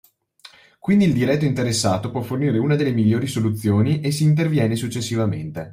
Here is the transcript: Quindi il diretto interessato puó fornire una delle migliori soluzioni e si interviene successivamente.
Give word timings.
Quindi 0.79 1.05
il 1.05 1.13
diretto 1.13 1.45
interessato 1.45 2.09
puó 2.09 2.23
fornire 2.23 2.57
una 2.57 2.75
delle 2.75 2.89
migliori 2.91 3.27
soluzioni 3.27 3.99
e 4.01 4.09
si 4.09 4.23
interviene 4.23 4.75
successivamente. 4.75 5.69